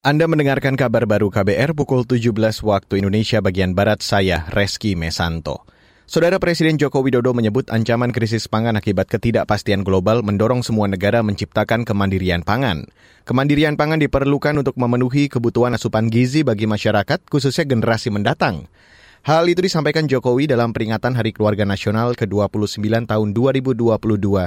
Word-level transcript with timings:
Anda 0.00 0.24
mendengarkan 0.24 0.80
kabar 0.80 1.04
baru 1.04 1.28
KBR 1.28 1.76
pukul 1.76 2.08
17 2.08 2.32
waktu 2.64 3.04
Indonesia 3.04 3.44
bagian 3.44 3.76
Barat 3.76 4.00
saya, 4.00 4.48
Reski 4.48 4.96
Mesanto. 4.96 5.68
Saudara 6.08 6.40
Presiden 6.40 6.80
Joko 6.80 7.04
Widodo 7.04 7.36
menyebut 7.36 7.68
ancaman 7.68 8.08
krisis 8.08 8.48
pangan 8.48 8.80
akibat 8.80 9.12
ketidakpastian 9.12 9.84
global 9.84 10.24
mendorong 10.24 10.64
semua 10.64 10.88
negara 10.88 11.20
menciptakan 11.20 11.84
kemandirian 11.84 12.40
pangan. 12.40 12.88
Kemandirian 13.28 13.76
pangan 13.76 14.00
diperlukan 14.00 14.64
untuk 14.64 14.80
memenuhi 14.80 15.28
kebutuhan 15.28 15.76
asupan 15.76 16.08
gizi 16.08 16.48
bagi 16.48 16.64
masyarakat, 16.64 17.20
khususnya 17.28 17.68
generasi 17.68 18.08
mendatang. 18.08 18.72
Hal 19.28 19.52
itu 19.52 19.60
disampaikan 19.60 20.08
Jokowi 20.08 20.48
dalam 20.48 20.72
peringatan 20.72 21.12
Hari 21.12 21.36
Keluarga 21.36 21.68
Nasional 21.68 22.16
ke-29 22.16 23.04
tahun 23.04 23.28
2022 23.36 23.84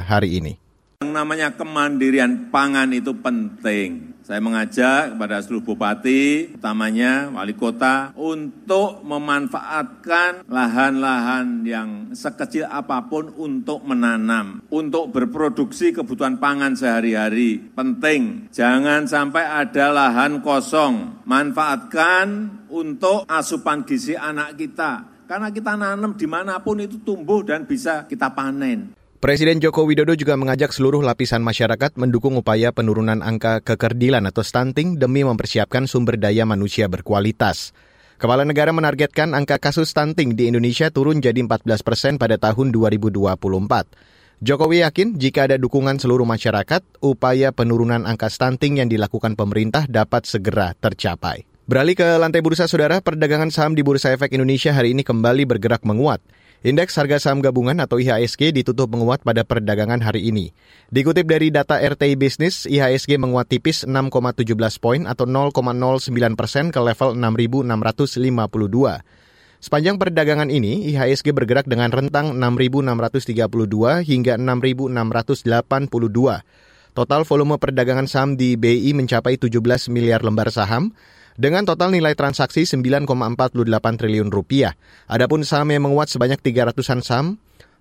hari 0.01 0.29
ini. 0.33 0.57
Yang 1.05 1.13
namanya 1.13 1.53
kemandirian 1.53 2.49
pangan 2.49 2.89
itu 2.89 3.13
penting. 3.21 4.12
Saya 4.23 4.39
mengajak 4.39 5.19
kepada 5.19 5.43
seluruh 5.43 5.75
bupati, 5.75 6.55
utamanya 6.55 7.27
wali 7.35 7.51
kota, 7.59 8.15
untuk 8.15 9.03
memanfaatkan 9.03 10.47
lahan-lahan 10.47 11.67
yang 11.67 12.15
sekecil 12.15 12.63
apa 12.71 13.03
pun 13.11 13.35
untuk 13.35 13.83
menanam, 13.83 14.63
untuk 14.71 15.11
berproduksi 15.11 15.91
kebutuhan 15.91 16.39
pangan 16.39 16.71
sehari-hari. 16.71 17.75
Penting, 17.75 18.47
jangan 18.47 19.11
sampai 19.11 19.43
ada 19.43 19.91
lahan 19.91 20.39
kosong. 20.39 21.27
Manfaatkan 21.27 22.63
untuk 22.71 23.27
asupan 23.27 23.83
gizi 23.83 24.15
anak 24.15 24.55
kita. 24.55 25.11
Karena 25.27 25.51
kita 25.51 25.75
nanam 25.75 26.15
di 26.15 26.27
mana 26.31 26.63
pun 26.63 26.79
itu 26.79 26.95
tumbuh 27.03 27.43
dan 27.43 27.67
bisa 27.67 28.07
kita 28.07 28.31
panen. 28.31 29.02
Presiden 29.23 29.63
Joko 29.63 29.87
Widodo 29.87 30.19
juga 30.19 30.35
mengajak 30.35 30.75
seluruh 30.75 30.99
lapisan 30.99 31.39
masyarakat 31.47 31.95
mendukung 31.95 32.35
upaya 32.35 32.75
penurunan 32.75 33.23
angka 33.23 33.63
kekerdilan 33.63 34.19
atau 34.27 34.43
stunting 34.43 34.99
demi 34.99 35.23
mempersiapkan 35.23 35.87
sumber 35.87 36.19
daya 36.19 36.43
manusia 36.43 36.91
berkualitas. 36.91 37.71
Kepala 38.19 38.43
negara 38.43 38.75
menargetkan 38.75 39.31
angka 39.31 39.63
kasus 39.63 39.95
stunting 39.95 40.35
di 40.35 40.51
Indonesia 40.51 40.91
turun 40.91 41.23
jadi 41.23 41.39
14 41.39 41.63
persen 41.87 42.13
pada 42.19 42.35
tahun 42.35 42.75
2024. 42.75 43.23
Jokowi 44.43 44.83
yakin 44.83 45.15
jika 45.15 45.47
ada 45.47 45.55
dukungan 45.55 46.03
seluruh 46.03 46.27
masyarakat, 46.27 46.83
upaya 46.99 47.55
penurunan 47.55 48.03
angka 48.03 48.27
stunting 48.27 48.83
yang 48.83 48.91
dilakukan 48.91 49.39
pemerintah 49.39 49.87
dapat 49.87 50.27
segera 50.27 50.75
tercapai. 50.75 51.47
Beralih 51.63 51.95
ke 51.95 52.19
lantai 52.19 52.43
bursa 52.43 52.67
saudara, 52.67 52.99
perdagangan 52.99 53.47
saham 53.55 53.71
di 53.71 53.87
Bursa 53.87 54.11
Efek 54.11 54.35
Indonesia 54.35 54.75
hari 54.75 54.91
ini 54.91 55.07
kembali 55.07 55.47
bergerak 55.47 55.87
menguat. 55.87 56.19
Indeks 56.63 56.95
harga 56.95 57.19
saham 57.19 57.43
gabungan 57.43 57.75
atau 57.83 57.99
IHSG 57.99 58.55
ditutup 58.55 58.87
menguat 58.87 59.19
pada 59.27 59.43
perdagangan 59.43 59.99
hari 59.99 60.31
ini. 60.31 60.55
Dikutip 60.95 61.27
dari 61.27 61.51
data 61.51 61.75
RTI 61.75 62.15
Business, 62.15 62.63
IHSG 62.63 63.19
menguat 63.19 63.51
tipis 63.51 63.83
6,17 63.83 64.47
poin 64.79 65.03
atau 65.03 65.27
0,09 65.27 66.07
persen 66.39 66.71
ke 66.71 66.79
level 66.79 67.19
6.652. 67.19 67.67
Sepanjang 69.59 69.99
perdagangan 69.99 70.47
ini, 70.47 70.87
IHSG 70.95 71.35
bergerak 71.35 71.67
dengan 71.67 71.91
rentang 71.91 72.31
6.632 72.31 73.43
hingga 74.07 74.39
6.682. 74.39 76.47
Total 76.95 77.21
volume 77.27 77.59
perdagangan 77.59 78.07
saham 78.07 78.39
di 78.39 78.55
BI 78.55 78.95
mencapai 78.95 79.35
17 79.35 79.91
miliar 79.91 80.23
lembar 80.23 80.47
saham, 80.47 80.95
dengan 81.35 81.65
total 81.65 81.93
nilai 81.93 82.13
transaksi 82.13 82.65
9,48 82.65 83.53
triliun 83.99 84.29
rupiah. 84.29 84.77
Adapun 85.09 85.41
saham 85.41 85.69
yang 85.73 85.85
menguat 85.85 86.09
sebanyak 86.09 86.39
300-an 86.41 87.01
saham, 87.01 87.27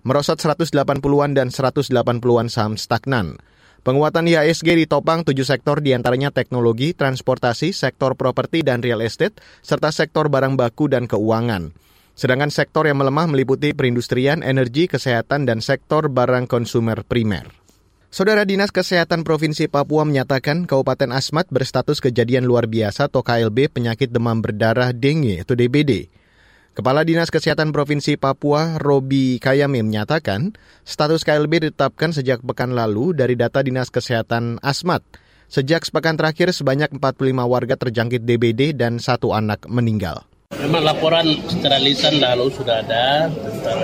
merosot 0.03 0.37
180-an 0.41 1.31
dan 1.37 1.47
180-an 1.49 2.47
saham 2.51 2.73
stagnan. 2.75 3.39
Penguatan 3.83 4.31
IHSG 4.31 4.87
ditopang 4.87 5.27
tujuh 5.27 5.43
sektor 5.43 5.83
di 5.83 5.91
antaranya 5.91 6.31
teknologi, 6.31 6.95
transportasi, 6.95 7.75
sektor 7.75 8.15
properti 8.15 8.63
dan 8.63 8.79
real 8.79 9.03
estate, 9.03 9.43
serta 9.59 9.91
sektor 9.91 10.31
barang 10.31 10.55
baku 10.55 10.87
dan 10.87 11.03
keuangan. 11.03 11.75
Sedangkan 12.15 12.53
sektor 12.53 12.87
yang 12.87 13.01
melemah 13.01 13.27
meliputi 13.27 13.75
perindustrian, 13.75 14.39
energi, 14.39 14.87
kesehatan, 14.87 15.49
dan 15.49 15.59
sektor 15.59 16.07
barang 16.07 16.47
konsumer 16.47 17.03
primer. 17.03 17.62
Saudara 18.13 18.45
Dinas 18.45 18.69
Kesehatan 18.69 19.25
Provinsi 19.25 19.65
Papua 19.65 20.05
menyatakan 20.05 20.69
Kabupaten 20.69 21.17
Asmat 21.17 21.49
berstatus 21.49 21.97
kejadian 21.97 22.45
luar 22.45 22.69
biasa 22.69 23.09
atau 23.09 23.25
KLB 23.25 23.73
penyakit 23.73 24.13
demam 24.13 24.37
berdarah 24.37 24.93
dengue 24.93 25.41
atau 25.41 25.57
DBD. 25.57 26.13
Kepala 26.77 27.01
Dinas 27.09 27.33
Kesehatan 27.33 27.73
Provinsi 27.73 28.13
Papua, 28.21 28.77
Robi 28.77 29.41
Kayame 29.41 29.81
menyatakan, 29.81 30.53
status 30.85 31.25
KLB 31.25 31.65
ditetapkan 31.65 32.13
sejak 32.13 32.45
pekan 32.45 32.77
lalu 32.77 33.17
dari 33.17 33.33
data 33.33 33.65
Dinas 33.65 33.89
Kesehatan 33.89 34.61
Asmat. 34.61 35.01
Sejak 35.49 35.81
sepekan 35.81 36.13
terakhir, 36.13 36.53
sebanyak 36.53 36.93
45 36.93 37.17
warga 37.49 37.81
terjangkit 37.81 38.29
DBD 38.29 38.77
dan 38.77 39.01
satu 39.01 39.33
anak 39.33 39.65
meninggal. 39.65 40.21
Memang 40.61 40.85
laporan 40.85 41.33
secara 41.49 41.81
lisan 41.81 42.21
lalu 42.21 42.53
sudah 42.53 42.77
ada 42.77 43.25
tentang 43.25 43.79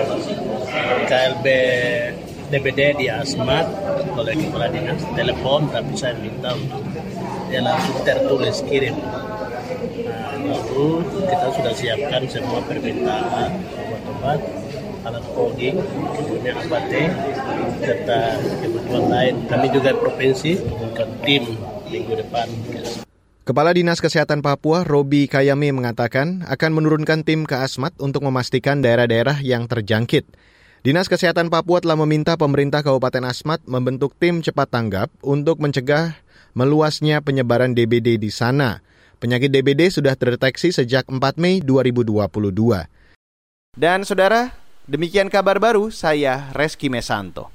KLB 1.10 1.46
DBD 2.50 2.98
di 2.98 3.06
Asmat 3.06 3.62
oleh 4.18 4.34
kepala 4.34 4.66
dinas 4.66 4.98
telepon 5.14 5.70
tapi 5.70 5.94
saya 5.94 6.18
minta 6.18 6.50
untuk 6.50 6.82
dia 7.46 7.62
langsung 7.62 7.94
tertulis 8.02 8.58
kirim. 8.66 8.98
Nah, 8.98 10.34
lalu 10.34 11.06
kita 11.30 11.46
sudah 11.54 11.74
siapkan 11.78 12.22
semua 12.26 12.58
permintaan 12.66 13.50
obat-obat 13.54 14.40
alat 15.06 15.24
coding 15.32 15.78
kemudian 16.18 16.56
abate 16.58 17.02
serta 17.80 18.20
kebutuhan 18.60 19.04
lain. 19.06 19.34
Kami 19.46 19.66
juga 19.70 19.90
provinsi 19.94 20.58
untuk 20.58 21.08
tim 21.22 21.54
minggu 21.86 22.12
depan. 22.18 22.46
Kepala 23.46 23.74
Dinas 23.74 23.98
Kesehatan 23.98 24.46
Papua, 24.46 24.86
Robi 24.86 25.26
Kayami 25.26 25.74
mengatakan 25.74 26.46
akan 26.46 26.70
menurunkan 26.70 27.26
tim 27.26 27.48
ke 27.48 27.58
Asmat 27.58 27.96
untuk 27.98 28.22
memastikan 28.22 28.78
daerah-daerah 28.78 29.42
yang 29.42 29.66
terjangkit. 29.66 30.49
Dinas 30.80 31.12
Kesehatan 31.12 31.52
Papua 31.52 31.84
telah 31.84 31.92
meminta 31.92 32.40
pemerintah 32.40 32.80
Kabupaten 32.80 33.28
Asmat 33.28 33.60
membentuk 33.68 34.16
tim 34.16 34.40
cepat 34.40 34.72
tanggap 34.72 35.12
untuk 35.20 35.60
mencegah 35.60 36.16
meluasnya 36.56 37.20
penyebaran 37.20 37.76
DBD 37.76 38.16
di 38.16 38.32
sana. 38.32 38.80
Penyakit 39.20 39.52
DBD 39.52 39.92
sudah 39.92 40.16
terdeteksi 40.16 40.72
sejak 40.72 41.04
4 41.04 41.20
Mei 41.36 41.60
2022. 41.60 42.88
Dan 43.76 44.08
saudara, 44.08 44.56
demikian 44.88 45.28
kabar 45.28 45.60
baru 45.60 45.92
saya 45.92 46.48
Reski 46.56 46.88
Mesanto. 46.88 47.52